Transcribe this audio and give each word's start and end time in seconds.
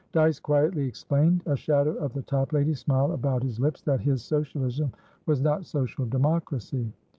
Dyce 0.13 0.39
quietly 0.39 0.87
explained 0.87 1.43
(a 1.45 1.55
shadow 1.55 1.91
of 1.91 2.13
the 2.13 2.23
Toplady 2.23 2.73
smile 2.73 3.11
about 3.11 3.43
his 3.43 3.59
lips) 3.59 3.83
that 3.83 3.99
his 4.01 4.23
Socialism 4.23 4.91
was 5.27 5.43
not 5.43 5.67
Social 5.67 6.07
democracy. 6.07 6.91